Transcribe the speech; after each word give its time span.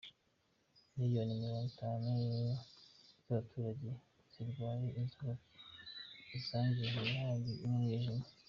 Miliyoni 0.97 1.39
Mirongo 1.41 1.65
Itunu 1.71 2.11
zabaturage 3.25 3.91
zirwaye 4.31 4.87
inzoka 4.99 5.29
zangiza 6.47 6.95
ibihaha 7.01 7.33
n’umwijima 7.61 8.25